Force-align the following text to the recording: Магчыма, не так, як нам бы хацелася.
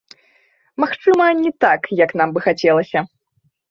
Магчыма, 0.85 1.29
не 1.43 1.53
так, 1.67 1.81
як 2.03 2.19
нам 2.23 2.29
бы 2.37 2.47
хацелася. 2.51 3.09